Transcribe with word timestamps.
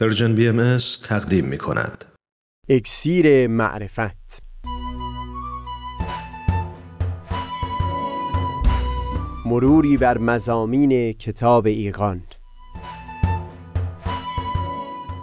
Persian 0.00 0.34
BMS 0.34 0.78
تقدیم 1.04 1.44
می 1.44 1.58
کند. 1.58 2.04
اکسیر 2.68 3.46
معرفت. 3.46 4.42
مروری 9.46 9.96
بر 9.96 10.18
مضامین 10.18 11.12
کتاب 11.12 11.66
ایقان 11.66 12.22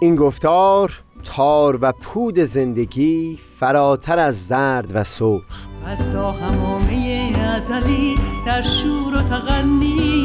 این 0.02 0.16
گفتار 0.16 1.04
تار 1.24 1.80
و 1.82 1.92
پود 1.92 2.40
زندگی 2.40 3.40
فراتر 3.60 4.20
از 4.20 4.48
زرد 4.48 4.92
و 4.96 5.04
سرخ. 5.04 5.68
از 5.86 6.12
تا 6.12 6.32
حمامه 6.32 7.34
ازلی 7.56 8.16
در 8.46 8.62
شور 8.62 9.18
و 9.18 9.22
تغنی 9.22 9.90
است 9.90 10.25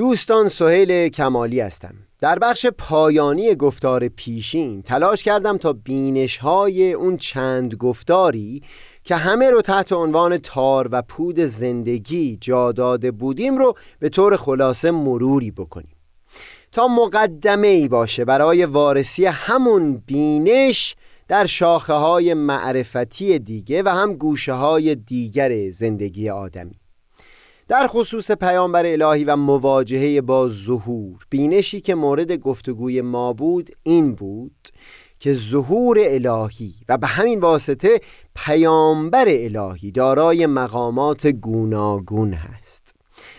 دوستان 0.00 0.48
سهیل 0.48 1.08
کمالی 1.08 1.60
هستم. 1.60 1.94
در 2.20 2.38
بخش 2.38 2.66
پایانی 2.66 3.54
گفتار 3.54 4.08
پیشین 4.08 4.82
تلاش 4.82 5.24
کردم 5.24 5.58
تا 5.58 5.72
بینش 5.72 6.38
های 6.38 6.92
اون 6.92 7.16
چند 7.16 7.74
گفتاری 7.74 8.62
که 9.04 9.16
همه 9.16 9.50
رو 9.50 9.62
تحت 9.62 9.92
عنوان 9.92 10.38
تار 10.38 10.88
و 10.92 11.02
پود 11.02 11.40
زندگی 11.40 12.38
جا 12.40 12.72
داده 12.72 13.10
بودیم 13.10 13.58
رو 13.58 13.74
به 13.98 14.08
طور 14.08 14.36
خلاصه 14.36 14.90
مروری 14.90 15.50
بکنیم. 15.50 15.96
تا 16.72 16.88
مقدمه 16.88 17.68
ای 17.68 17.88
باشه 17.88 18.24
برای 18.24 18.64
وارسی 18.64 19.26
همون 19.26 20.02
بینش 20.06 20.96
در 21.28 21.46
شاخه 21.46 21.92
های 21.92 22.34
معرفتی 22.34 23.38
دیگه 23.38 23.82
و 23.82 23.88
هم 23.88 24.14
گوشه 24.14 24.52
های 24.52 24.94
دیگر 24.94 25.70
زندگی 25.70 26.30
آدمی. 26.30 26.79
در 27.70 27.86
خصوص 27.86 28.30
پیامبر 28.30 28.86
الهی 28.86 29.24
و 29.24 29.36
مواجهه 29.36 30.20
با 30.20 30.48
ظهور 30.48 31.24
بینشی 31.30 31.80
که 31.80 31.94
مورد 31.94 32.32
گفتگوی 32.32 33.00
ما 33.00 33.32
بود 33.32 33.70
این 33.82 34.14
بود 34.14 34.68
که 35.18 35.32
ظهور 35.32 35.98
الهی 36.00 36.74
و 36.88 36.98
به 36.98 37.06
همین 37.06 37.40
واسطه 37.40 38.00
پیامبر 38.34 39.24
الهی 39.28 39.90
دارای 39.90 40.46
مقامات 40.46 41.26
گوناگون 41.26 42.32
هست. 42.32 42.94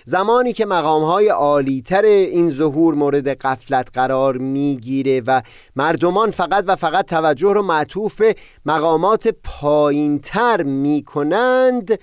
زمانی 0.06 0.54
که 0.54 0.66
مقامهای 0.66 1.30
عالیتر 1.30 2.06
این 2.06 2.52
ظهور 2.52 2.94
مورد 2.94 3.28
قفلت 3.28 3.90
قرار 3.94 4.38
می‌گیره 4.38 5.22
و 5.22 5.42
مردمان 5.76 6.32
فقط 6.32 6.64
و 6.68 6.76
فقط 6.76 7.06
توجه 7.06 7.54
رو 7.54 7.62
معطوف 7.62 8.16
به 8.16 8.36
مقامات 8.66 9.28
پایینتر 9.44 10.64
می‌کنند 10.64 12.00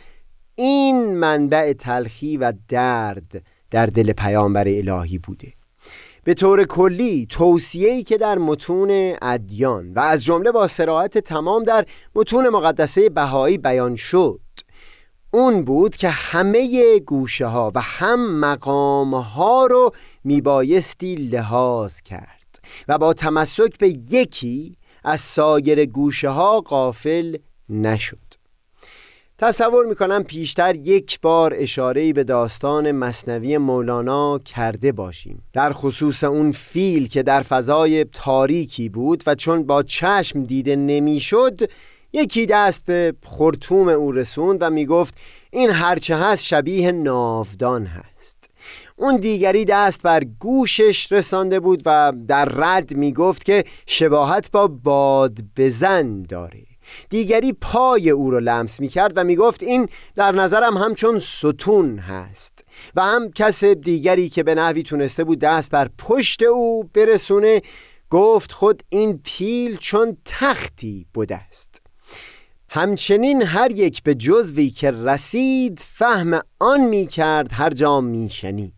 این 0.58 1.14
منبع 1.14 1.72
تلخی 1.72 2.36
و 2.36 2.52
درد 2.68 3.42
در 3.70 3.86
دل 3.86 4.12
پیامبر 4.12 4.68
الهی 4.68 5.18
بوده. 5.18 5.52
به 6.24 6.34
طور 6.34 6.64
کلی 6.64 7.26
توصیه‌ای 7.30 8.02
که 8.02 8.18
در 8.18 8.38
متون 8.38 9.16
ادیان 9.22 9.92
و 9.92 10.00
از 10.00 10.24
جمله 10.24 10.52
با 10.52 10.66
سراحت 10.66 11.18
تمام 11.18 11.64
در 11.64 11.86
متون 12.14 12.48
مقدسه 12.48 13.08
بهایی 13.08 13.58
بیان 13.58 13.94
شد 13.96 14.40
اون 15.30 15.64
بود 15.64 15.96
که 15.96 16.08
همه 16.08 16.98
گوشه 16.98 17.46
ها 17.46 17.72
و 17.74 17.80
هم 17.80 18.40
مقام 18.40 19.14
ها 19.14 19.66
رو 19.66 19.92
میبایستی 20.24 21.14
لحاظ 21.14 22.00
کرد 22.00 22.60
و 22.88 22.98
با 22.98 23.14
تمسک 23.14 23.78
به 23.78 23.88
یکی 23.88 24.76
از 25.04 25.20
سایر 25.20 25.86
گوشه 25.86 26.28
ها 26.28 26.60
غافل 26.60 27.36
نشد. 27.68 28.27
تصور 29.40 29.86
می‌کنم 29.86 30.22
پیشتر 30.22 30.76
یک 30.76 31.20
بار 31.20 31.54
اشارهی 31.56 32.12
به 32.12 32.24
داستان 32.24 32.92
مصنوی 32.92 33.58
مولانا 33.58 34.38
کرده 34.38 34.92
باشیم. 34.92 35.42
در 35.52 35.72
خصوص 35.72 36.24
اون 36.24 36.52
فیل 36.52 37.08
که 37.08 37.22
در 37.22 37.42
فضای 37.42 38.04
تاریکی 38.04 38.88
بود 38.88 39.22
و 39.26 39.34
چون 39.34 39.66
با 39.66 39.82
چشم 39.82 40.42
دیده 40.42 40.76
نمی‌شد 40.76 41.58
یکی 42.12 42.46
دست 42.46 42.84
به 42.84 43.14
خرطوم 43.24 43.88
او 43.88 44.12
رسوند 44.12 44.58
و 44.62 44.70
می‌گفت 44.70 45.14
این 45.50 45.70
هرچه 45.70 46.16
هست 46.16 46.44
شبیه 46.44 46.92
ناودان 46.92 47.86
هست. 47.86 48.50
اون 48.96 49.16
دیگری 49.16 49.64
دست 49.64 50.02
بر 50.02 50.24
گوشش 50.40 51.12
رسانده 51.12 51.60
بود 51.60 51.82
و 51.86 52.12
در 52.28 52.44
رد 52.44 52.96
می‌گفت 52.96 53.44
که 53.44 53.64
شباهت 53.86 54.50
با 54.50 54.66
باد 54.68 55.38
بزن 55.56 56.22
داره. 56.22 56.67
دیگری 57.10 57.52
پای 57.52 58.10
او 58.10 58.30
رو 58.30 58.40
لمس 58.40 58.80
می 58.80 58.88
کرد 58.88 59.12
و 59.16 59.24
می 59.24 59.36
گفت 59.36 59.62
این 59.62 59.88
در 60.14 60.32
نظرم 60.32 60.76
همچون 60.76 61.18
ستون 61.18 61.98
هست 61.98 62.64
و 62.94 63.02
هم 63.02 63.30
کس 63.32 63.64
دیگری 63.64 64.28
که 64.28 64.42
به 64.42 64.54
نحوی 64.54 64.82
تونسته 64.82 65.24
بود 65.24 65.38
دست 65.38 65.70
بر 65.70 65.90
پشت 65.98 66.42
او 66.42 66.84
برسونه 66.94 67.62
گفت 68.10 68.52
خود 68.52 68.82
این 68.88 69.20
پیل 69.24 69.76
چون 69.76 70.16
تختی 70.24 71.06
بوده 71.14 71.36
است. 71.36 71.82
همچنین 72.70 73.42
هر 73.42 73.70
یک 73.70 74.02
به 74.02 74.14
جزوی 74.14 74.70
که 74.70 74.90
رسید 74.90 75.80
فهم 75.84 76.40
آن 76.58 76.80
می 76.80 77.06
کرد 77.06 77.52
هر 77.52 77.70
جا 77.70 78.00
می 78.00 78.30
شنید 78.30 78.74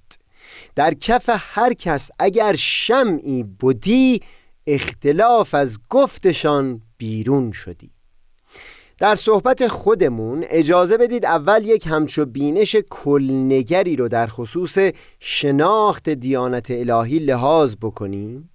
در 0.74 0.94
کف 0.94 1.30
هر 1.32 1.72
کس 1.72 2.10
اگر 2.18 2.56
شمعی 2.56 3.42
بودی 3.42 4.22
اختلاف 4.66 5.54
از 5.54 5.78
گفتشان 5.90 6.82
بیرون 6.98 7.52
شدی. 7.52 7.90
در 9.00 9.14
صحبت 9.14 9.68
خودمون 9.68 10.44
اجازه 10.48 10.96
بدید 10.96 11.24
اول 11.24 11.64
یک 11.64 11.86
همچو 11.86 12.24
بینش 12.24 12.76
کلنگری 12.90 13.96
رو 13.96 14.08
در 14.08 14.26
خصوص 14.26 14.78
شناخت 15.20 16.08
دیانت 16.08 16.70
الهی 16.70 17.18
لحاظ 17.18 17.76
بکنیم 17.82 18.50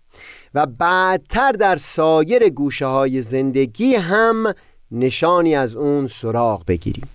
و 0.53 0.65
بعدتر 0.65 1.51
در 1.51 1.75
سایر 1.75 2.49
گوشه 2.49 2.85
های 2.85 3.21
زندگی 3.21 3.95
هم 3.95 4.53
نشانی 4.91 5.55
از 5.55 5.75
اون 5.75 6.07
سراغ 6.07 6.65
بگیریم. 6.65 7.07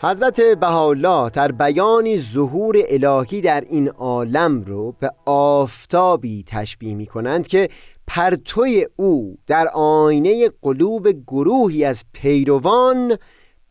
حضرت 0.00 0.40
بهاءالله 0.40 1.30
در 1.30 1.52
بیانی 1.52 2.18
ظهور 2.18 2.76
الهی 2.88 3.40
در 3.40 3.60
این 3.60 3.88
عالم 3.88 4.62
رو 4.62 4.92
به 4.92 5.12
آفتابی 5.26 6.44
تشبیه 6.46 6.94
می 6.94 7.06
کنند 7.06 7.46
که 7.46 7.68
پرتوی 8.06 8.86
او 8.96 9.38
در 9.46 9.68
آینه 9.74 10.50
قلوب 10.62 11.08
گروهی 11.08 11.84
از 11.84 12.04
پیروان 12.12 13.16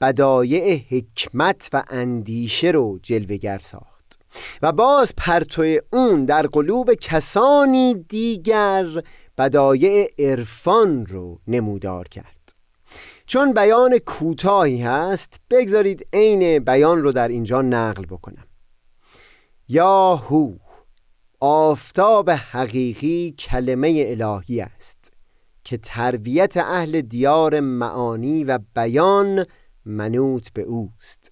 بدایع 0.02 0.82
حکمت 0.90 1.70
و 1.74 1.84
اندیشه 1.90 2.72
رو 2.72 3.00
جلوگر 3.04 3.58
ساخت. 3.58 4.20
و 4.62 4.72
باز 4.72 5.14
پرتوی 5.18 5.82
اون 5.94 6.26
در 6.26 6.42
قلوب 6.42 6.94
کسانی 6.94 7.94
دیگر 8.10 8.86
بدایع 9.38 10.10
عرفان 10.20 11.06
رو 11.06 11.40
نمودار 11.48 12.08
کرد. 12.08 12.37
چون 13.28 13.54
بیان 13.54 13.98
کوتاهی 13.98 14.82
هست 14.82 15.42
بگذارید 15.50 16.08
عین 16.14 16.60
بیان 16.60 17.04
رو 17.04 17.12
در 17.12 17.28
اینجا 17.28 17.62
نقل 17.62 18.06
بکنم. 18.06 18.48
یا 19.70 20.16
هو 20.16 20.54
آفتاب 21.40 22.30
حقیقی 22.30 23.32
کلمه 23.32 24.04
الهی 24.08 24.62
است 24.62 25.14
که 25.64 25.78
تربیت 25.78 26.58
اهل 26.58 27.02
دیار 27.02 27.60
معانی 27.60 28.44
و 28.44 28.60
بیان 28.76 29.46
منوط 29.86 30.50
به 30.54 30.62
اوست 30.62 31.32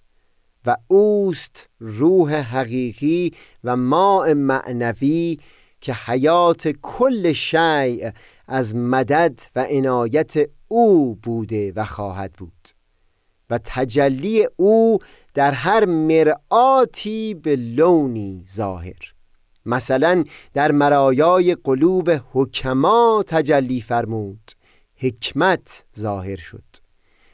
و 0.66 0.76
اوست 0.88 1.68
روح 1.78 2.34
حقیقی 2.34 3.34
و 3.64 3.76
ماء 3.76 4.34
معنوی 4.34 5.38
که 5.80 5.94
حیات 5.94 6.68
کل 6.68 7.32
شیء 7.32 8.10
از 8.48 8.74
مدد 8.74 9.40
و 9.56 9.66
عنایت 9.70 10.34
او 10.68 11.14
بوده 11.14 11.72
و 11.76 11.84
خواهد 11.84 12.32
بود. 12.32 12.68
و 13.50 13.58
تجلی 13.64 14.48
او 14.56 14.98
در 15.34 15.52
هر 15.52 15.84
مرآتی 15.84 17.34
به 17.34 17.56
لونی 17.56 18.44
ظاهر. 18.50 19.14
مثلا 19.66 20.24
در 20.54 20.72
مرایای 20.72 21.54
قلوب 21.54 22.10
حکما 22.32 23.24
تجلی 23.26 23.80
فرمود 23.80 24.52
حکمت 24.96 25.84
ظاهر 25.98 26.36
شد. 26.36 26.64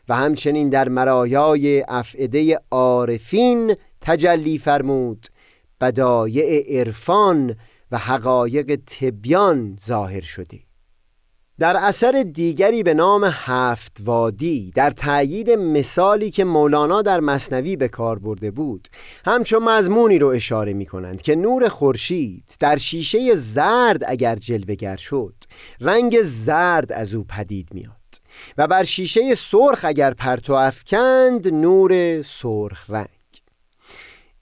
و 0.09 0.17
همچنین 0.17 0.69
در 0.69 0.89
مرایای 0.89 1.85
افعده 1.89 2.61
عارفین 2.71 3.77
تجلی 4.01 4.59
فرمود 4.59 5.27
بدایع 5.81 6.79
عرفان 6.79 7.57
و 7.91 7.99
حقایق 7.99 8.81
تبیان 8.87 9.79
ظاهر 9.81 10.21
شده. 10.21 10.59
در 11.59 11.77
اثر 11.77 12.25
دیگری 12.33 12.83
به 12.83 12.95
نام 12.95 13.25
هفت 13.25 13.97
وادی 14.05 14.73
در 14.75 14.91
تأیید 14.91 15.51
مثالی 15.51 16.31
که 16.31 16.45
مولانا 16.45 17.03
در 17.03 17.21
مصنوی 17.21 17.77
به 17.77 17.89
کار 17.89 18.19
برده 18.19 18.51
بود 18.51 18.89
همچون 19.25 19.63
مضمونی 19.63 20.19
رو 20.19 20.29
اشاره 20.29 20.73
می 20.73 20.87
کنند 20.87 21.23
که 21.23 21.37
نور 21.37 21.69
خورشید 21.69 22.45
در 22.61 22.77
شیشه 22.77 23.35
زرد 23.35 24.03
اگر 24.07 24.37
جلوگر 24.37 24.97
شد 24.97 25.35
رنگ 25.81 26.23
زرد 26.23 26.93
از 26.93 27.15
او 27.15 27.25
پدید 27.25 27.69
میاد 27.75 27.93
و 28.59 28.67
بر 28.67 28.85
شیشه 28.85 29.35
سرخ 29.35 29.85
اگر 29.85 30.15
پرتو 30.15 30.53
افکند 30.53 31.49
نور 31.49 32.23
سرخ 32.23 32.91
رنگ. 32.91 33.09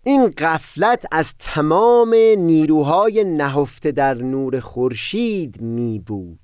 این 0.03 0.31
قفلت 0.39 1.07
از 1.13 1.35
تمام 1.39 2.15
نیروهای 2.39 3.25
نهفته 3.25 3.93
در 3.93 4.15
نور 4.15 4.61
خورشید 4.61 5.61
می 5.61 5.99
بود 5.99 6.39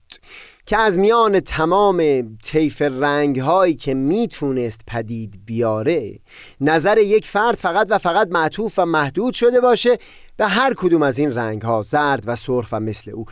که 0.67 0.77
از 0.77 0.99
میان 0.99 1.41
تمام 1.41 2.29
طیف 2.43 2.83
رنگ 2.83 3.41
هایی 3.41 3.75
که 3.75 3.95
می‌تونست 3.95 4.81
پدید 4.87 5.41
بیاره 5.47 6.19
نظر 6.61 6.99
یک 6.99 7.27
فرد 7.27 7.57
فقط 7.57 7.87
و 7.91 7.99
فقط 7.99 8.29
معطوف 8.31 8.79
و 8.79 8.85
محدود 8.85 9.35
شده 9.35 9.61
باشه 9.61 9.99
به 10.37 10.47
هر 10.47 10.75
کدوم 10.75 11.03
از 11.03 11.19
این 11.19 11.35
رنگ 11.35 11.63
ها 11.63 11.83
زرد 11.83 12.25
و 12.27 12.37
سرخ 12.37 12.69
و 12.73 12.81
مثل 12.81 13.11
او. 13.11 13.25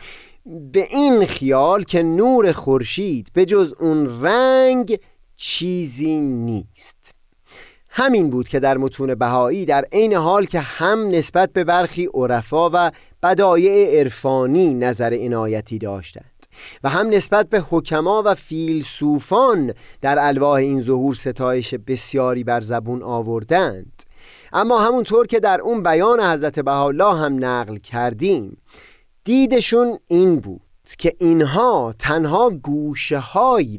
به 0.71 0.87
این 0.89 1.25
خیال 1.25 1.83
که 1.83 2.03
نور 2.03 2.51
خورشید 2.51 3.29
به 3.33 3.45
جز 3.45 3.73
اون 3.79 4.23
رنگ 4.23 4.99
چیزی 5.35 6.19
نیست. 6.19 7.15
همین 7.89 8.29
بود 8.29 8.47
که 8.47 8.59
در 8.59 8.77
متون 8.77 9.15
بهایی 9.15 9.65
در 9.65 9.85
عین 9.91 10.13
حال 10.13 10.45
که 10.45 10.59
هم 10.59 11.07
نسبت 11.07 11.53
به 11.53 11.63
برخی 11.63 12.09
عرفا 12.13 12.69
و 12.73 12.91
بدایع 13.23 13.99
عرفانی 13.99 14.73
نظر 14.73 15.17
عنایتی 15.21 15.77
داشتند. 15.77 16.34
و 16.83 16.89
هم 16.89 17.09
نسبت 17.09 17.49
به 17.49 17.63
حکما 17.69 18.23
و 18.25 18.35
فیلسوفان 18.35 19.73
در 20.01 20.19
الواح 20.19 20.53
این 20.53 20.81
ظهور 20.81 21.15
ستایش 21.15 21.73
بسیاری 21.73 22.43
بر 22.43 22.61
زبون 22.61 23.03
آوردند. 23.03 24.03
اما 24.53 24.79
همونطور 24.79 25.27
که 25.27 25.39
در 25.39 25.61
اون 25.61 25.83
بیان 25.83 26.19
حضرت 26.19 26.59
بهاءالله 26.59 27.15
هم 27.15 27.45
نقل 27.45 27.77
کردیم 27.77 28.57
دیدشون 29.23 29.97
این 30.07 30.39
بود 30.39 30.61
که 30.97 31.13
اینها 31.19 31.93
تنها 31.99 32.49
گوشه 32.49 33.21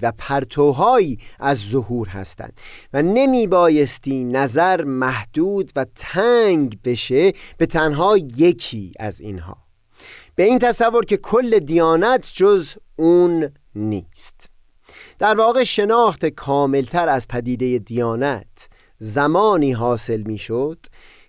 و 0.03 0.13
پرتوهایی 0.19 1.19
از 1.41 1.59
ظهور 1.59 2.09
هستند 2.09 2.53
و 2.93 3.03
نمی 3.03 3.47
بایستی 3.47 4.25
نظر 4.25 4.85
محدود 4.85 5.73
و 5.77 5.87
تنگ 5.95 6.79
بشه 6.85 7.33
به 7.59 7.67
تنها 7.67 8.17
یکی 8.17 8.93
از 8.99 9.21
اینها. 9.21 9.66
به 10.37 10.45
این 10.45 10.59
تصور 10.59 11.05
که 11.05 11.17
کل 11.17 11.59
دیانت 11.59 12.31
جز 12.35 12.75
اون 12.97 13.51
نیست. 13.75 14.51
در 15.19 15.35
واقع 15.35 15.65
شناخت 15.65 16.27
کاملتر 16.27 17.09
از 17.09 17.29
پدیده 17.29 17.79
دیانت 17.79 18.69
زمانی 18.99 19.73
حاصل 19.73 20.23
می 20.23 20.39
شد 20.39 20.79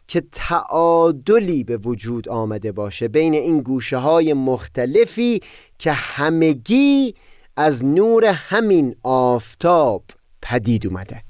که 0.07 0.23
تعادلی 0.31 1.63
به 1.63 1.77
وجود 1.77 2.29
آمده 2.29 2.71
باشه 2.71 3.07
بین 3.07 3.33
این 3.33 3.61
گوشه 3.61 3.97
های 3.97 4.33
مختلفی 4.33 5.39
که 5.79 5.91
همگی 5.91 7.15
از 7.55 7.85
نور 7.85 8.25
همین 8.25 8.95
آفتاب 9.03 10.03
پدید 10.41 10.87
اومده. 10.87 11.26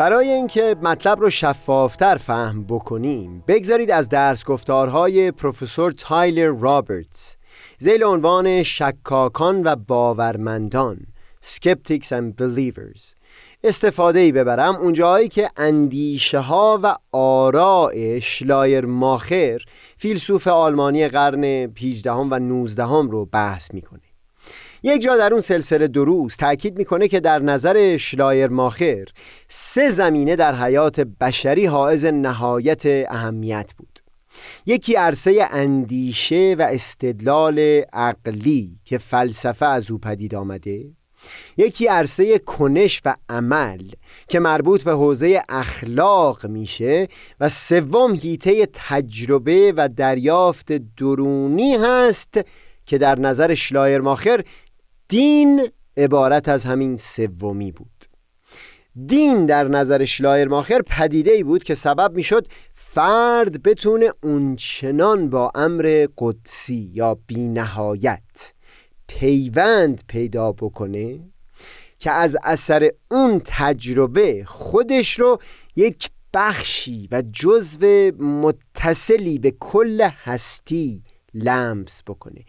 برای 0.00 0.28
اینکه 0.28 0.76
مطلب 0.82 1.20
رو 1.20 1.30
شفافتر 1.30 2.16
فهم 2.16 2.64
بکنیم 2.64 3.44
بگذارید 3.48 3.90
از 3.90 4.08
درس 4.08 4.44
گفتارهای 4.44 5.30
پروفسور 5.30 5.92
تایلر 5.92 6.56
رابرتس 6.60 7.36
ذیل 7.78 8.04
عنوان 8.04 8.62
شکاکان 8.62 9.62
و 9.62 9.76
باورمندان 9.76 11.06
Skeptics 11.44 12.06
and 12.06 12.42
Believers. 12.42 13.00
استفاده 13.64 14.20
ای 14.20 14.32
ببرم 14.32 14.76
اونجایی 14.76 15.28
که 15.28 15.48
اندیشه 15.56 16.38
ها 16.38 16.80
و 16.82 16.96
آراء 17.12 18.18
شلایر 18.18 18.86
ماخر 18.86 19.60
فیلسوف 19.96 20.48
آلمانی 20.48 21.08
قرن 21.08 21.44
18 21.44 22.10
و 22.10 22.38
19 22.38 22.82
رو 22.82 23.24
بحث 23.24 23.74
می‌کنه. 23.74 24.09
یک 24.82 25.02
جا 25.02 25.16
در 25.16 25.32
اون 25.32 25.40
سلسله 25.40 25.88
دروس 25.88 26.36
تاکید 26.36 26.78
می‌کنه 26.78 27.08
که 27.08 27.20
در 27.20 27.38
نظر 27.38 27.96
شلایر 27.96 28.48
ماخر 28.48 29.04
سه 29.48 29.90
زمینه 29.90 30.36
در 30.36 30.54
حیات 30.54 31.00
بشری 31.00 31.66
حائز 31.66 32.04
نهایت 32.04 32.82
اهمیت 32.86 33.72
بود. 33.76 33.98
یکی 34.66 34.94
عرصه 34.94 35.48
اندیشه 35.50 36.56
و 36.58 36.62
استدلال 36.70 37.58
عقلی 37.92 38.78
که 38.84 38.98
فلسفه 38.98 39.66
از 39.66 39.90
او 39.90 39.98
پدید 39.98 40.34
آمده 40.34 40.84
یکی 41.56 41.86
عرصه 41.86 42.38
کنش 42.38 43.02
و 43.04 43.16
عمل 43.28 43.82
که 44.28 44.40
مربوط 44.40 44.82
به 44.82 44.92
حوزه 44.92 45.42
اخلاق 45.48 46.46
میشه 46.46 47.08
و 47.40 47.48
سوم 47.48 48.14
هیته 48.14 48.68
تجربه 48.74 49.72
و 49.76 49.88
دریافت 49.88 50.72
درونی 50.72 51.76
هست 51.76 52.40
که 52.86 52.98
در 52.98 53.18
نظر 53.18 53.54
شلایر 53.54 54.00
ماخر 54.00 54.44
دین 55.10 55.68
عبارت 55.96 56.48
از 56.48 56.64
همین 56.64 56.96
سومی 56.96 57.72
بود. 57.72 58.04
دین 59.06 59.46
در 59.46 59.68
نظر 59.68 60.04
شلایر 60.04 60.48
ماخر 60.48 60.82
پدیده 60.82 61.30
ای 61.30 61.42
بود 61.42 61.64
که 61.64 61.74
سبب 61.74 62.14
می‌شد 62.14 62.46
فرد 62.74 63.62
بتونه 63.62 64.12
اونچنان 64.22 65.30
با 65.30 65.52
امر 65.54 66.06
قدسی 66.18 66.90
یا 66.94 67.18
بینهایت 67.26 68.52
پیوند 69.08 70.02
پیدا 70.08 70.52
بکنه 70.52 71.20
که 71.98 72.10
از 72.10 72.36
اثر 72.42 72.90
اون 73.10 73.42
تجربه 73.44 74.44
خودش 74.46 75.20
رو 75.20 75.38
یک 75.76 76.10
بخشی 76.34 77.08
و 77.12 77.22
جزو 77.32 78.12
متصلی 78.18 79.38
به 79.38 79.50
کل 79.50 80.08
هستی 80.24 81.02
لمس 81.34 82.02
بکنه. 82.06 82.40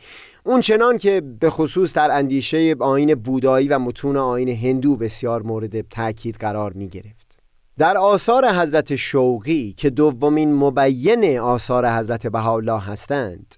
اون 0.44 0.62
چنان 0.62 0.98
که 0.98 1.22
به 1.40 1.50
خصوص 1.50 1.94
در 1.94 2.12
اندیشه 2.12 2.76
آین 2.80 3.16
بودایی 3.16 3.68
و 3.68 3.80
متون 3.80 4.18
آین 4.18 4.50
هندو 4.50 4.96
بسیار 4.96 5.42
مورد 5.42 5.82
تاکید 5.82 6.36
قرار 6.36 6.74
می 6.74 6.90
گرفت 6.90 7.40
در 7.78 7.98
آثار 7.98 8.54
حضرت 8.54 8.96
شوقی 8.96 9.74
که 9.78 9.90
دومین 9.90 10.56
مبین 10.56 11.40
آثار 11.40 11.90
حضرت 11.90 12.28
بهاءالله 12.28 12.82
هستند 12.82 13.56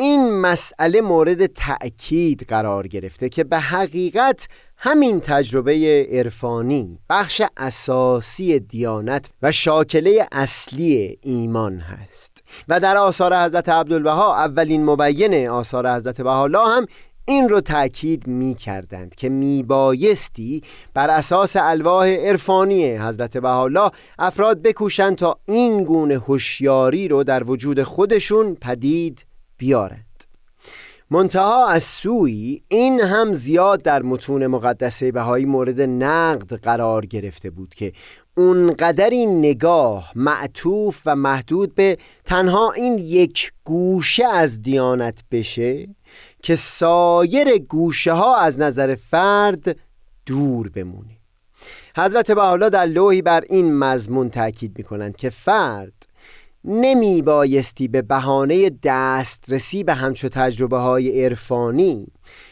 این 0.00 0.30
مسئله 0.30 1.00
مورد 1.00 1.46
تأکید 1.46 2.46
قرار 2.48 2.86
گرفته 2.86 3.28
که 3.28 3.44
به 3.44 3.58
حقیقت 3.58 4.48
همین 4.76 5.20
تجربه 5.20 6.06
عرفانی 6.10 6.98
بخش 7.10 7.42
اساسی 7.56 8.60
دیانت 8.60 9.30
و 9.42 9.52
شاکله 9.52 10.26
اصلی 10.32 11.18
ایمان 11.22 11.78
هست. 11.78 12.42
و 12.68 12.80
در 12.80 12.96
آثار 12.96 13.44
حضرت 13.44 13.68
عبدالبها 13.68 14.36
اولین 14.36 14.84
مبین 14.84 15.48
آثار 15.48 15.96
حضرت 15.96 16.20
بهاءالله 16.20 16.76
هم 16.76 16.86
این 17.24 17.48
رو 17.48 17.60
تأکید 17.60 18.26
می 18.26 18.54
کردند 18.54 19.14
که 19.14 19.28
می 19.28 19.62
بایستی 19.62 20.62
بر 20.94 21.10
اساس 21.10 21.56
الواح 21.56 22.08
عرفانی 22.08 22.96
حضرت 22.96 23.36
بهاءالله 23.36 23.90
افراد 24.18 24.62
بکوشند 24.62 25.16
تا 25.16 25.38
این 25.46 25.84
گونه 25.84 26.18
هوشیاری 26.18 27.08
رو 27.08 27.24
در 27.24 27.50
وجود 27.50 27.82
خودشون 27.82 28.54
پدید 28.54 29.27
بیارند. 29.58 30.04
منتها 31.10 31.68
از 31.68 31.82
سوی 31.82 32.62
این 32.68 33.00
هم 33.00 33.32
زیاد 33.32 33.82
در 33.82 34.02
متون 34.02 34.46
مقدسه 34.46 35.12
بهایی 35.12 35.44
مورد 35.44 35.80
نقد 35.80 36.52
قرار 36.52 37.06
گرفته 37.06 37.50
بود 37.50 37.74
که 37.74 37.92
اونقدر 38.36 39.10
این 39.10 39.38
نگاه 39.38 40.12
معطوف 40.14 41.02
و 41.06 41.16
محدود 41.16 41.74
به 41.74 41.98
تنها 42.24 42.72
این 42.72 42.98
یک 42.98 43.52
گوشه 43.64 44.26
از 44.26 44.62
دیانت 44.62 45.24
بشه 45.30 45.88
که 46.42 46.56
سایر 46.56 47.58
گوشه 47.58 48.12
ها 48.12 48.36
از 48.36 48.58
نظر 48.58 48.94
فرد 48.94 49.76
دور 50.26 50.68
بمونه. 50.68 51.18
حضرت 51.96 52.30
بحالا 52.30 52.68
در 52.68 52.86
لوحی 52.86 53.22
بر 53.22 53.44
این 53.48 53.78
مضمون 53.78 54.30
تاکید 54.30 54.78
می 54.78 54.84
کنند 54.84 55.16
که 55.16 55.30
فرد 55.30 55.97
نمی 56.64 57.22
بایستی 57.22 57.88
به 57.88 58.02
بهانه 58.02 58.70
دسترسی 58.82 59.84
به 59.84 59.94
همچو 59.94 60.28
تجربه 60.28 60.78
های 60.78 61.24
عرفانی. 61.24 62.06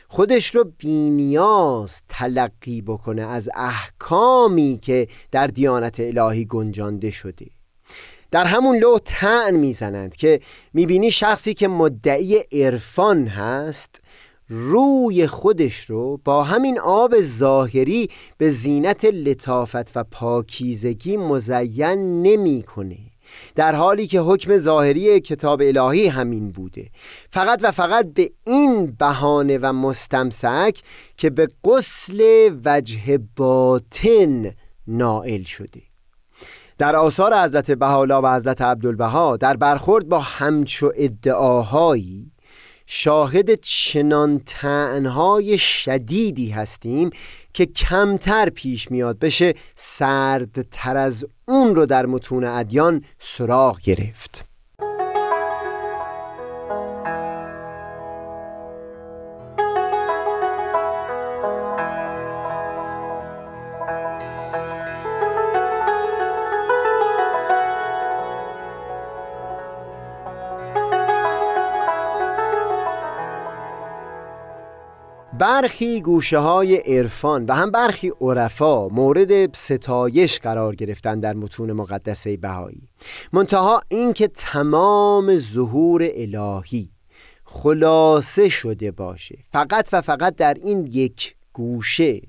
خودش 0.08 0.54
رو 0.54 0.72
بینیاز 0.78 2.02
تلقی 2.08 2.82
بکنه 2.82 3.22
از 3.22 3.48
احکامی 3.54 4.78
که 4.82 5.08
در 5.30 5.46
دیانت 5.46 6.00
الهی 6.00 6.44
گنجانده 6.44 7.10
شده. 7.10 7.46
در 8.30 8.44
همون 8.44 8.76
لو 8.76 8.98
تن 9.04 9.54
می‌زنند 9.54 10.16
که 10.16 10.40
می‌بینی 10.72 11.10
شخصی 11.10 11.54
که 11.54 11.68
مدعی 11.68 12.38
عرفان 12.52 13.26
هست 13.26 14.02
روی 14.48 15.26
خودش 15.26 15.76
رو 15.76 16.20
با 16.24 16.42
همین 16.42 16.78
آب 16.78 17.20
ظاهری 17.20 18.10
به 18.38 18.50
زینت 18.50 19.04
لطافت 19.04 19.96
و 19.96 20.04
پاکیزگی 20.04 21.16
مزین 21.16 22.22
نمی‌کنه. 22.22 22.98
در 23.54 23.74
حالی 23.74 24.06
که 24.06 24.20
حکم 24.20 24.58
ظاهری 24.58 25.20
کتاب 25.20 25.62
الهی 25.64 26.06
همین 26.06 26.50
بوده. 26.50 26.90
فقط 27.30 27.60
و 27.62 27.70
فقط 27.70 28.06
به 28.14 28.30
این 28.46 28.86
بهانه 28.98 29.58
و 29.58 29.72
مستمسک 29.72 30.82
که 31.16 31.30
به 31.30 31.48
قسل 31.64 32.50
وجه 32.64 33.18
باطن 33.36 34.54
نائل 34.86 35.42
شده. 35.42 35.82
در 36.78 36.96
آثار 36.96 37.44
حضرت 37.44 37.70
بهاءالله 37.70 38.16
و 38.16 38.34
حضرت 38.36 38.62
عبدالبها 38.62 39.36
در 39.36 39.56
برخورد 39.56 40.08
با 40.08 40.18
همچو 40.18 40.92
ادعاهایی 40.96 42.30
شاهد 42.86 43.54
چنان 43.54 44.40
تنهای 44.46 45.58
شدیدی 45.58 46.48
هستیم 46.48 47.10
که 47.56 47.66
کمتر 47.66 48.50
پیش 48.50 48.90
میاد. 48.90 49.18
بشه 49.18 49.54
سردتر 49.74 50.96
از 50.96 51.26
اون 51.44 51.74
رو 51.74 51.86
در 51.86 52.06
متون 52.06 52.44
ادیان 52.44 53.04
سراغ 53.18 53.80
گرفت. 53.80 54.44
برخی 75.62 76.00
گوشه 76.00 76.38
های 76.38 76.76
عرفان 76.76 77.44
و 77.44 77.52
هم 77.52 77.70
برخی 77.70 78.12
عرفا 78.20 78.88
مورد 78.88 79.56
ستایش 79.56 80.38
قرار 80.38 80.74
گرفتن 80.74 81.20
در 81.20 81.34
متون 81.34 81.72
مقدسه 81.72 82.36
بهایی. 82.36 82.88
منتها 83.32 83.80
اینکه 83.88 84.28
تمام 84.28 85.38
ظهور 85.38 86.08
الهی 86.14 86.88
خلاصه 87.44 88.48
شده 88.48 88.90
باشه. 88.90 89.38
فقط 89.52 89.88
و 89.92 90.00
فقط 90.00 90.36
در 90.36 90.54
این 90.54 90.88
یک 90.92 91.34
گوشه 91.52 92.20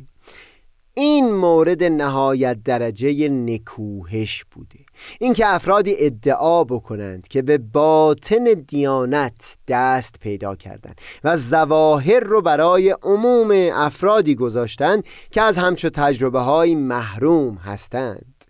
این 0.99 1.35
مورد 1.35 1.83
نهایت 1.83 2.63
درجه 2.63 3.29
نکوهش 3.29 4.45
بوده. 4.51 4.79
اینکه 5.19 5.47
افرادی 5.47 5.95
ادعا 5.97 6.63
بکنند 6.63 7.27
که 7.27 7.41
به 7.41 7.57
باطن 7.57 8.43
دیانت 8.67 9.57
دست 9.67 10.19
پیدا 10.19 10.55
کردند 10.55 11.01
و 11.23 11.37
زواهر 11.37 12.19
رو 12.19 12.41
برای 12.41 12.95
عموم 13.03 13.69
افرادی 13.73 14.35
گذاشتند 14.35 15.03
که 15.31 15.41
از 15.41 15.57
همچو 15.57 15.89
تجربه 15.89 16.39
های 16.39 16.75
محروم 16.75 17.55
هستند. 17.55 18.45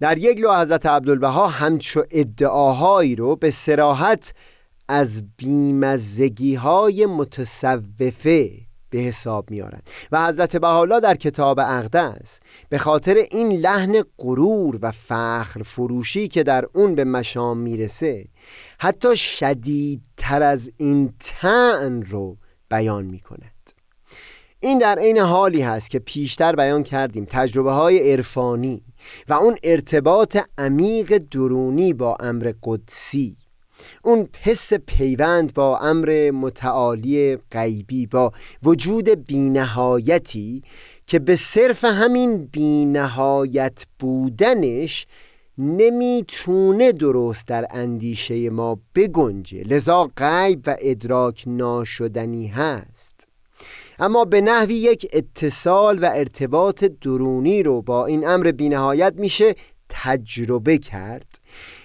در 0.00 0.18
یک 0.18 0.40
لو 0.40 0.54
حضرت 0.54 0.86
عبدالبها 0.86 1.46
همچو 1.46 2.04
ادعاهایی 2.10 3.16
رو 3.16 3.36
به 3.36 3.50
سراحت 3.50 4.34
از 4.88 5.22
بیمزگی 5.36 6.54
های 6.54 7.06
متصوفه 7.06 8.63
به 8.94 9.00
حساب 9.00 9.50
میارن 9.50 9.80
و 10.12 10.26
حضرت 10.26 10.56
بحالا 10.56 11.00
در 11.00 11.14
کتاب 11.14 11.58
اقدس 11.58 12.40
به 12.68 12.78
خاطر 12.78 13.14
این 13.14 13.52
لحن 13.52 14.02
غرور 14.18 14.78
و 14.82 14.90
فخر 14.90 15.62
فروشی 15.62 16.28
که 16.28 16.42
در 16.42 16.64
اون 16.74 16.94
به 16.94 17.04
مشام 17.04 17.58
می‌رسه 17.58 18.24
حتی 18.78 19.16
شدیدتر 19.16 20.42
از 20.42 20.70
این 20.76 21.12
تن 21.20 22.02
رو 22.02 22.36
بیان 22.70 23.04
می‌کند. 23.04 23.70
این 24.60 24.78
در 24.78 24.98
عین 24.98 25.18
حالی 25.18 25.62
هست 25.62 25.90
که 25.90 25.98
پیشتر 25.98 26.56
بیان 26.56 26.82
کردیم 26.82 27.26
تجربه 27.30 27.72
های 27.72 28.12
عرفانی 28.12 28.82
و 29.28 29.32
اون 29.32 29.56
ارتباط 29.62 30.38
عمیق 30.58 31.18
درونی 31.18 31.92
با 31.92 32.16
امر 32.20 32.52
قدسی. 32.62 33.36
اون 34.02 34.28
حس 34.42 34.72
پیوند 34.74 35.54
با 35.54 35.78
امر 35.78 36.30
متعالی 36.30 37.36
غیبی 37.50 38.06
با 38.06 38.32
وجود 38.62 39.08
بینهایتی 39.26 40.62
که 41.06 41.18
به 41.18 41.36
صرف 41.36 41.84
همین 41.84 42.46
بینهایت 42.46 43.86
بودنش 43.98 45.06
نمی‌تونه 45.58 46.92
درست 46.92 47.48
در 47.48 47.66
اندیشه 47.70 48.50
ما 48.50 48.78
بگنجه. 48.94 49.62
لذا 49.62 50.10
غیب 50.16 50.62
و 50.66 50.76
ادراک 50.80 51.44
ناشدنی 51.46 52.46
هست. 52.46 53.28
اما 53.98 54.24
به 54.24 54.40
نحوی 54.40 54.74
یک 54.74 55.06
اتصال 55.12 55.98
و 55.98 56.10
ارتباط 56.14 56.84
درونی 56.84 57.62
رو 57.62 57.82
با 57.82 58.06
این 58.06 58.26
امر 58.26 58.52
بینهایت 58.52 59.14
میشه 59.16 59.54
تجربه 59.88 60.78
کرد. 60.78 61.38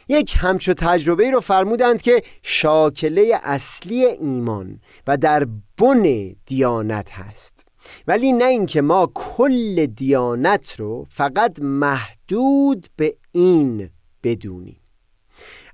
یک 0.10 0.36
همچو 0.40 0.74
تجربه 0.74 1.32
رو 1.32 1.40
فرمودند 1.40 2.02
که 2.02 2.22
شاکله 2.44 3.40
اصلی 3.44 4.06
ایمان 4.06 4.82
و 5.08 5.18
در 5.18 5.48
بن 5.78 6.36
دیانت 6.46 7.12
هست. 7.12 7.66
ولی 8.08 8.32
نه 8.32 8.46
اینکه 8.46 8.82
ما 8.82 9.12
کل 9.16 9.86
دیانت 9.86 10.80
رو 10.80 11.06
فقط 11.10 11.60
محدود 11.62 12.88
به 12.96 13.16
این 13.32 13.90
بدونیم. 14.24 14.82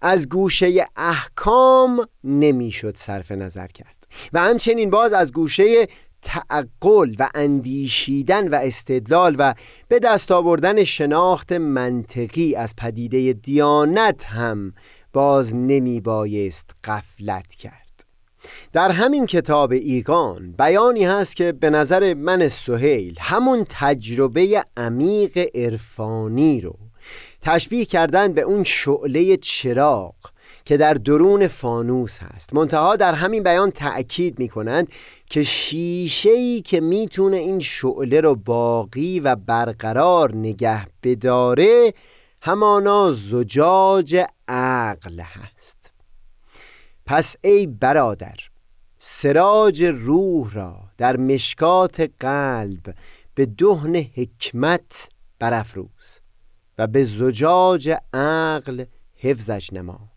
از 0.02 0.30
گوشه 0.30 0.88
احکام 0.96 2.08
نمی‌شد 2.24 2.98
صرف 2.98 3.32
نظر 3.32 3.68
کرد. 3.68 4.08
و 4.34 4.40
همچنین 4.40 4.90
باز 4.90 5.14
از 5.14 5.32
گوشه 5.32 5.88
تعقل 6.26 7.16
و 7.20 7.30
اندیشیدن 7.36 8.48
و 8.48 8.56
استدلال 8.56 9.36
و 9.40 9.54
به 9.88 10.00
دست 10.00 10.32
آوردن 10.32 10.84
شناخت 10.84 11.52
منطقی 11.52 12.56
از 12.56 12.76
پدیده 12.76 13.34
دیانت 13.34 14.26
هم 14.26 14.74
باز 15.14 15.56
نمی 15.56 16.02
بایست 16.02 16.72
قفلت 16.84 17.56
کرد. 17.56 17.86
در 18.74 18.92
همین 18.92 19.26
کتاب 19.26 19.72
ایگان 19.72 20.52
بیانی 20.52 21.06
هست 21.06 21.36
که 21.36 21.52
به 21.52 21.70
نظر 21.70 22.14
من 22.14 22.48
سهیل 22.48 23.16
همون 23.20 23.66
تجربه 23.70 24.64
عمیق 24.78 25.50
عرفانی 25.56 26.62
رو 26.62 26.76
تشبیه 27.42 27.86
کردن 27.86 28.34
به 28.34 28.42
اون 28.42 28.64
شعله 28.64 29.38
چراغ 29.38 30.16
که 30.66 30.78
در 30.78 30.94
درون 30.94 31.48
فانوس 31.48 32.20
هست. 32.20 32.54
منتها 32.54 32.96
در 32.96 33.14
همین 33.14 33.44
بیان 33.44 33.72
تأکید 33.72 34.40
می 34.40 34.50
کنند 34.50 34.88
که 35.30 35.44
شیشهی 35.44 36.62
که 36.62 36.80
می‌تونه 36.80 37.38
این 37.38 37.60
شعله 37.60 38.22
رو 38.22 38.36
باقی 38.36 39.20
و 39.20 39.36
برقرار 39.36 40.36
نگه 40.36 40.88
بداره 41.04 41.94
همانا 42.42 43.12
زجاج 43.12 44.26
عقل 44.48 45.20
هست. 45.20 45.92
پس 47.06 47.36
ای 47.44 47.68
برادر 47.68 48.36
سراج 49.00 49.84
روح 49.84 50.54
را 50.54 50.76
در 50.98 51.18
مشکات 51.18 52.12
قلب 52.20 52.96
به 53.36 53.46
دهن 53.46 53.96
حکمت 53.96 55.10
برافروز 55.40 56.20
و 56.78 56.88
به 56.88 57.04
زجاج 57.04 57.96
عقل 58.14 58.86
حفظش 59.16 59.74
نما. 59.74 60.15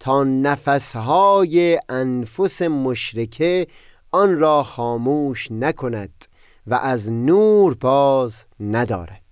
تا 0.00 0.24
نفسهای 0.24 1.80
انفس 1.88 2.62
مشرکه 2.62 3.66
آن 4.12 4.38
را 4.38 4.62
خاموش 4.62 5.52
نکند 5.52 6.24
و 6.66 6.74
از 6.74 7.12
نور 7.12 7.74
باز 7.74 8.44
ندارد. 8.60 9.25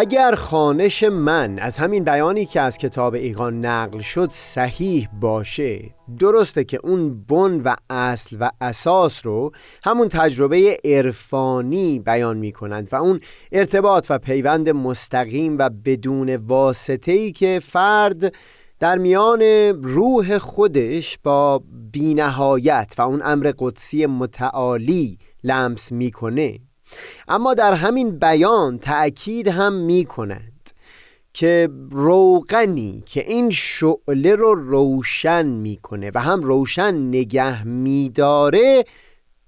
اگر 0.00 0.34
خانش 0.34 1.02
من 1.02 1.58
از 1.58 1.78
همین 1.78 2.04
بیانی 2.04 2.46
که 2.46 2.60
از 2.60 2.78
کتاب 2.78 3.14
ایقان 3.14 3.66
نقل 3.66 4.00
شد 4.00 4.28
صحیح 4.30 5.08
باشه 5.20 5.94
درسته 6.18 6.64
که 6.64 6.80
اون 6.84 7.24
بن 7.24 7.60
و 7.64 7.76
اصل 7.90 8.36
و 8.40 8.50
اساس 8.60 9.26
رو 9.26 9.52
همون 9.84 10.08
تجربه 10.08 10.76
عرفانی 10.84 11.98
بیان 11.98 12.36
می 12.36 12.52
کنند 12.52 12.88
و 12.92 12.96
اون 12.96 13.20
ارتباط 13.52 14.06
و 14.10 14.18
پیوند 14.18 14.68
مستقیم 14.68 15.58
و 15.58 15.70
بدون 15.84 16.36
واسطه 16.36 17.12
ای 17.12 17.32
که 17.32 17.60
فرد 17.64 18.34
در 18.78 18.98
میان 18.98 19.42
روح 19.82 20.38
خودش 20.38 21.18
با 21.22 21.62
بینهایت 21.92 22.94
و 22.98 23.02
اون 23.02 23.22
امر 23.24 23.52
قدسی 23.58 24.06
متعالی 24.06 25.18
لمس 25.44 25.92
می‌کنه. 25.92 26.69
اما 27.28 27.54
در 27.54 27.72
همین 27.72 28.18
بیان 28.18 28.78
تأکید 28.78 29.48
هم 29.48 29.72
می 29.72 30.04
کند 30.04 30.70
که 31.32 31.68
روغنی 31.90 33.02
که 33.06 33.28
این 33.28 33.50
شعله 33.50 34.34
رو 34.34 34.54
روشن 34.54 35.46
می‌کنه 35.46 36.10
و 36.14 36.20
هم 36.20 36.42
روشن 36.42 36.94
نگه 36.94 37.64
میداره 37.64 38.84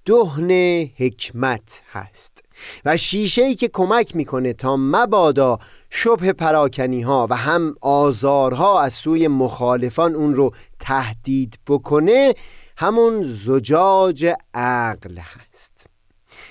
دهن 0.05 0.51
حکمت 0.97 1.81
هست 1.91 2.43
و 2.85 2.97
شیشه 2.97 3.41
ای 3.41 3.55
که 3.55 3.67
کمک 3.67 4.15
می‌کنه 4.15 4.53
تا 4.53 4.77
مبادا 4.77 5.59
شبه 5.89 6.33
پراکنی 6.33 7.01
ها 7.01 7.27
و 7.29 7.35
هم 7.35 7.75
آزارها 7.81 8.81
از 8.81 8.93
سوی 8.93 9.27
مخالفان 9.27 10.15
اون 10.15 10.35
رو 10.35 10.51
تهدید 10.79 11.59
بکنه 11.67 12.33
همون 12.77 13.23
زجاج 13.27 14.33
عقل 14.53 15.17
هست. 15.17 15.92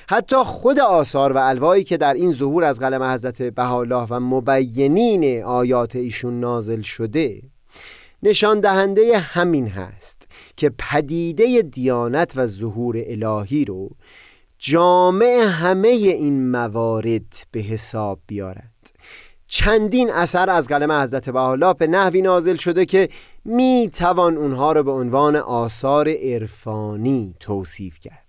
حتی 0.08 0.36
خود 0.36 0.80
آثار 0.80 1.32
و 1.32 1.38
الوایی 1.38 1.84
که 1.84 1.96
در 1.96 2.14
این 2.14 2.32
ظهور 2.32 2.64
از 2.64 2.80
قلم 2.80 3.02
حضرت 3.02 3.42
بهاءالله 3.42 4.06
و 4.10 4.20
مبینین 4.20 5.44
آیات 5.44 5.96
ایشون 5.96 6.40
نازل 6.40 6.80
شده 6.80 7.42
نشان 8.22 8.60
دهنده 8.60 9.18
همین 9.18 9.68
هست 9.68 10.28
که 10.56 10.70
پدیده 10.78 11.62
دیانت 11.62 12.32
و 12.36 12.46
ظهور 12.46 12.96
الهی 13.06 13.64
رو 13.64 13.90
جامع 14.58 15.44
همه 15.48 15.88
این 15.88 16.50
موارد 16.50 17.46
به 17.50 17.60
حساب 17.60 18.20
بیارد. 18.26 18.92
چندین 19.46 20.10
اثر 20.10 20.50
از 20.50 20.68
قلم 20.68 20.92
حضرت 20.92 21.30
بهاءالله 21.30 21.74
به 21.74 21.86
نحوی 21.86 22.22
نازل 22.22 22.56
شده 22.56 22.84
که 22.84 23.08
می 23.44 23.90
توان 23.94 24.36
اونها 24.36 24.72
رو 24.72 24.82
به 24.82 24.90
عنوان 24.90 25.36
آثار 25.36 26.08
عرفانی 26.08 27.34
توصیف 27.40 28.00
کرد. 28.00 28.21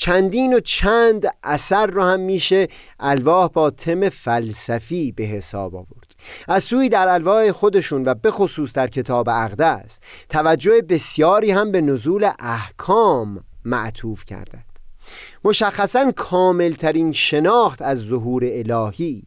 چندین 0.00 0.54
و 0.54 0.60
چند 0.60 1.26
اثر 1.42 1.86
رو 1.86 2.02
هم 2.02 2.20
میشه 2.20 2.68
الواح 3.00 3.48
با 3.48 3.70
تم 3.70 4.08
فلسفی 4.08 5.12
به 5.12 5.24
حساب 5.24 5.74
آورد. 5.74 6.14
از 6.48 6.64
سوی 6.64 6.88
در 6.88 7.08
الواح 7.08 7.52
خودشون 7.52 8.04
و 8.04 8.14
به 8.14 8.30
خصوص 8.30 8.72
در 8.72 8.88
کتاب 8.88 9.28
است 9.28 10.02
توجه 10.28 10.82
بسیاری 10.82 11.50
هم 11.50 11.72
به 11.72 11.80
نزول 11.80 12.30
احکام 12.38 13.44
معطوف 13.64 14.24
کردند. 14.24 14.78
مشخصا 15.44 16.12
کاملترین 16.12 17.12
شناخت 17.12 17.82
از 17.82 17.98
ظهور 17.98 18.42
الهی 18.44 19.22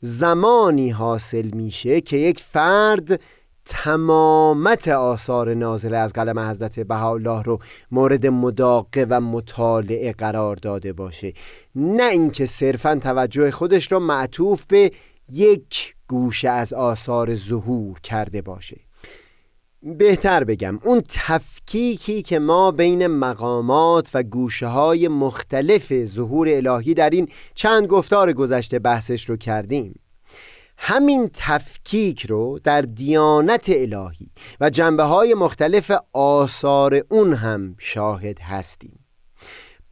زمانی 0.00 0.90
حاصل 0.90 1.50
میشه 1.54 2.00
که 2.00 2.16
یک 2.16 2.40
فرد 2.40 3.20
تمامت 3.66 4.88
آثار 4.88 5.54
نازله 5.54 5.96
از 5.96 6.12
قلم 6.12 6.38
حضرت 6.38 6.80
بهاءالله 6.80 7.42
رو 7.42 7.58
مورد 7.90 8.26
مداقه 8.26 9.06
و 9.10 9.20
مطالعه 9.20 10.12
قرار 10.12 10.56
داده 10.56 10.92
باشه. 10.92 11.32
نه 11.74 12.02
اینکه 12.02 12.46
صرفا 12.46 12.94
توجه 13.02 13.50
خودش 13.50 13.92
رو 13.92 14.00
معطوف 14.00 14.64
به 14.64 14.92
یک 15.32 15.94
گوشه 16.08 16.48
از 16.48 16.72
آثار 16.72 17.34
ظهور 17.34 18.00
کرده 18.00 18.42
باشه. 18.42 18.76
بهتر 19.82 20.44
بگم 20.44 20.78
اون 20.82 21.02
تفکیکی 21.08 22.22
که 22.22 22.38
ما 22.38 22.70
بین 22.70 23.06
مقامات 23.06 24.10
و 24.14 24.22
گوشه 24.22 24.66
های 24.66 25.08
مختلف 25.08 26.04
ظهور 26.04 26.48
الهی 26.48 26.94
در 26.94 27.10
این 27.10 27.28
چند 27.54 27.86
گفتار 27.86 28.32
گذشته 28.32 28.78
بحثش 28.78 29.30
رو 29.30 29.36
کردیم. 29.36 29.94
همین 30.78 31.30
تفکیک 31.34 32.26
رو 32.26 32.58
در 32.64 32.80
دیانت 32.80 33.66
الهی 33.68 34.30
و 34.60 34.70
جنبه 34.70 35.02
های 35.02 35.34
مختلف 35.34 35.92
آثار 36.12 37.04
اون 37.08 37.34
هم 37.34 37.74
شاهد 37.78 38.38
هستیم. 38.40 38.98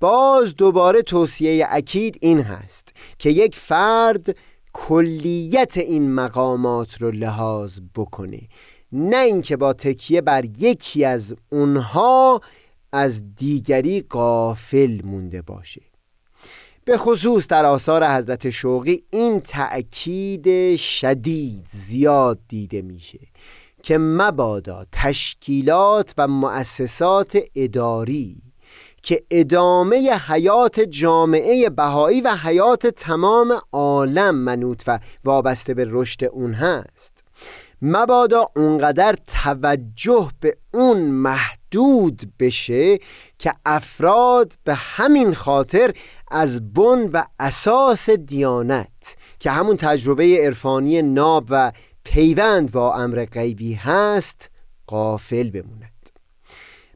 باز 0.01 0.57
دوباره 0.57 1.03
توصیه 1.03 1.67
اکید 1.71 2.19
این 2.21 2.41
هست 2.41 2.89
که 3.19 3.31
یک 3.31 3.57
فرد 3.57 4.37
کلیت 4.73 5.77
این 5.77 6.15
مقامات 6.15 7.03
رو 7.03 7.11
لحاظ 7.11 7.81
بکنه 7.95 8.41
نه 8.93 9.17
اینکه 9.17 9.57
با 9.57 9.73
تکیه 9.73 10.21
بر 10.21 10.45
یکی 10.45 11.05
از 11.05 11.35
اونها 11.51 12.41
از 12.93 13.35
دیگری 13.35 14.01
قافل 14.01 15.01
مونده 15.05 15.43
باشه. 15.43 15.94
به 16.85 16.99
خصوص 16.99 17.49
در 17.49 17.67
آثار 17.67 18.07
حضرت 18.09 18.51
شوقی 18.51 19.03
این 19.11 19.41
تأکید 19.41 20.77
شدید 20.77 21.67
زیاد 21.71 22.39
دیده 22.49 22.83
میشه 22.83 23.19
که 23.83 23.99
مبادا 23.99 24.87
تشکیلات 24.93 26.15
و 26.19 26.29
مؤسسات 26.29 27.39
اداری 27.55 28.43
که 29.03 29.25
ادامه 29.31 30.11
حیات 30.29 30.81
جامعه 30.81 31.71
بهایی 31.71 32.21
و 32.21 32.37
حیات 32.37 32.87
تمام 32.87 33.61
عالم 33.73 34.35
منوط 34.35 34.83
و 34.87 34.99
وابسته 35.25 35.75
به 35.75 35.87
رشد 35.89 36.25
اون 36.25 36.55
هست 36.55 37.25
مبادا 37.83 38.51
اونقدر 38.57 39.17
توجه 39.27 40.31
به 40.41 40.57
اون 40.75 41.11
محدود 41.75 42.33
بشه 42.39 42.99
که 43.39 43.53
افراد 43.67 44.53
به 44.65 44.75
همین 44.75 45.35
خاطر 45.35 45.95
از 46.31 46.73
بن 46.73 47.09
و 47.13 47.25
اساس 47.41 48.11
دیانت 48.11 49.17
که 49.39 49.51
همون 49.51 49.77
تجربه 49.77 50.39
عرفانی 50.45 51.03
ناب 51.03 51.47
و 51.51 51.73
پیوند 52.05 52.73
با 52.73 52.95
امر 52.95 53.25
غیبی 53.25 53.75
هست 53.75 54.51
قافل 54.87 55.51
بموند 55.51 55.91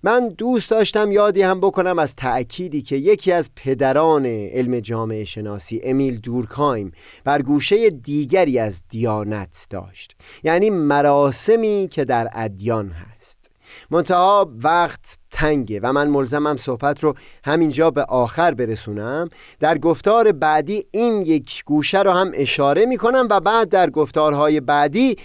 من 0.03 0.29
دوست 0.29 0.71
داشتم 0.71 1.13
یادی 1.13 1.43
هم 1.43 1.61
بکنم 1.61 1.99
از 1.99 2.15
تأکیدی 2.17 2.83
که 2.83 2.97
یکی 2.97 3.33
از 3.33 3.51
پدران 3.57 4.27
علم 4.27 4.81
جامعه 4.81 5.25
شناسی 5.25 5.81
امیل 5.85 6.21
دورکایم 6.21 6.93
بر 7.25 7.43
گوشه 7.43 7.91
دیگری 7.91 8.59
از 8.59 8.83
دیانت 8.89 9.67
داشت 9.71 10.17
یعنی 10.45 10.71
مراسمی 10.71 11.89
که 11.91 12.05
در 12.05 12.29
ادیان 12.33 12.91
هست. 12.91 13.38
منتها 13.91 14.51
وقت 14.63 15.19
تنگه 15.31 15.81
و 15.83 15.93
من 15.93 16.09
ملزمم 16.09 16.57
صحبت 16.57 17.05
رو 17.05 17.15
همینجا 17.45 17.91
به 17.91 18.05
آخر 18.05 18.55
برسونم. 18.55 19.29
در 19.61 19.79
گفتار 19.79 20.33
بعدی 20.33 20.85
این 20.91 21.23
یک 21.23 21.65
گوشه 21.65 22.03
رو 22.03 22.11
هم 22.11 22.31
اشاره 22.35 22.87
می 22.87 22.97
کنم 22.97 23.29
و 23.31 23.41
بعد 23.41 23.69
در 23.69 23.91
گفتارهای 23.91 24.61
بعدی 24.61 25.17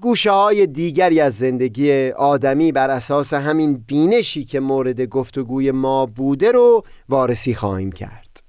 گوشه 0.00 0.30
های 0.30 0.66
دیگری 0.66 1.20
از 1.20 1.38
زندگی 1.38 2.10
آدمی 2.10 2.72
بر 2.72 2.90
اساس 2.90 3.34
همین 3.34 3.84
بینشی 3.86 4.44
که 4.44 4.60
مورد 4.60 5.00
گفتگوی 5.00 5.70
ما 5.70 6.06
بوده 6.06 6.52
رو 6.52 6.82
وارسی 7.08 7.54
خواهیم 7.54 7.92
کرد. 7.92 8.40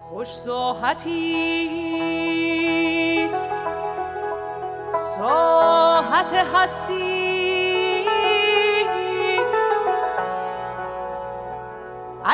خوش 0.00 0.28
ساحتی 0.28 1.36
ساحت 5.16 6.32
هستی. 6.32 7.25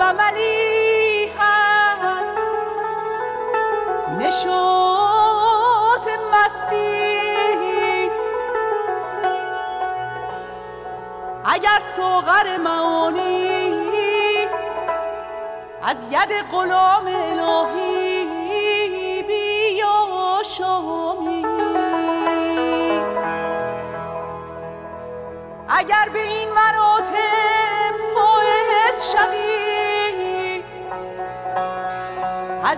و 0.00 0.12
ملی 0.12 1.32
هست. 1.38 2.38
نشوت 4.18 6.06
مستی. 6.32 7.04
اگر 11.44 11.82
سوغر 11.96 12.56
معانی 12.56 13.84
از 15.82 15.96
ید 16.10 16.32
غلام 16.50 17.06
الهی 17.06 18.24
بیا 19.22 20.42
شامی 20.58 21.44
اگر 25.68 26.08
به 26.12 26.22
این 26.22 26.48
مراتب 26.52 27.33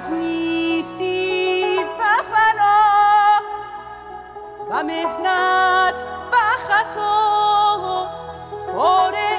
از 0.07 0.13
نیستی 0.13 1.77
و 1.79 2.23
فنا 2.23 3.41
و 4.71 4.83
مهنت 4.83 5.95
و 6.33 6.37
خطا. 6.69 8.09
فارغ 8.77 9.36